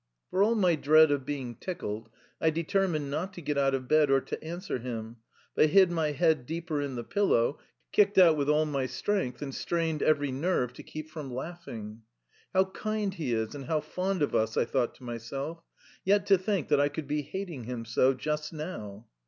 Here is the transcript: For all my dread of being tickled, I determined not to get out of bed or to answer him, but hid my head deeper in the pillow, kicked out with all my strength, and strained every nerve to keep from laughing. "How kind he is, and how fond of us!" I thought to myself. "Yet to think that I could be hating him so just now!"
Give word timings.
For 0.31 0.41
all 0.41 0.55
my 0.55 0.73
dread 0.73 1.11
of 1.11 1.27
being 1.27 1.53
tickled, 1.53 2.09
I 2.41 2.49
determined 2.49 3.11
not 3.11 3.33
to 3.33 3.41
get 3.43 3.55
out 3.55 3.75
of 3.75 3.87
bed 3.87 4.09
or 4.09 4.19
to 4.19 4.43
answer 4.43 4.79
him, 4.79 5.17
but 5.53 5.69
hid 5.69 5.91
my 5.91 6.11
head 6.11 6.47
deeper 6.47 6.81
in 6.81 6.95
the 6.95 7.03
pillow, 7.03 7.59
kicked 7.91 8.17
out 8.17 8.35
with 8.35 8.49
all 8.49 8.65
my 8.65 8.87
strength, 8.87 9.43
and 9.43 9.53
strained 9.53 10.01
every 10.01 10.31
nerve 10.31 10.73
to 10.73 10.81
keep 10.81 11.07
from 11.11 11.31
laughing. 11.31 12.01
"How 12.51 12.65
kind 12.65 13.13
he 13.13 13.31
is, 13.31 13.53
and 13.53 13.65
how 13.65 13.81
fond 13.81 14.23
of 14.23 14.33
us!" 14.33 14.57
I 14.57 14.65
thought 14.65 14.95
to 14.95 15.03
myself. 15.03 15.61
"Yet 16.03 16.25
to 16.25 16.37
think 16.39 16.69
that 16.69 16.79
I 16.81 16.89
could 16.89 17.07
be 17.07 17.21
hating 17.21 17.65
him 17.65 17.85
so 17.85 18.15
just 18.15 18.51
now!" 18.51 19.05